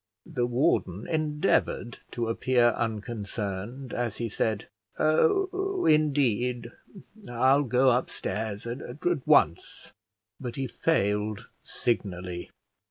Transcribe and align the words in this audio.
The 0.25 0.47
warden 0.47 1.05
endeavoured 1.07 1.99
to 2.09 2.27
appear 2.27 2.69
unconcerned, 2.69 3.93
as 3.93 4.17
he 4.17 4.29
said, 4.29 4.65
"Oh, 4.97 5.85
indeed! 5.85 6.71
I'll 7.29 7.61
go 7.61 7.91
upstairs 7.91 8.65
at 8.65 8.97
once;" 9.27 9.93
but 10.39 10.55
he 10.55 10.65
failed 10.65 11.45
signally. 11.63 12.49